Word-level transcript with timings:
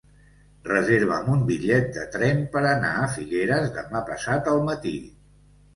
Reserva'm 0.69 1.29
un 1.33 1.43
bitllet 1.49 1.93
de 1.99 2.07
tren 2.17 2.41
per 2.57 2.65
anar 2.73 2.91
a 2.95 3.07
Figueres 3.19 3.71
demà 3.79 4.05
passat 4.13 4.53
al 4.55 4.69
matí. 4.73 4.99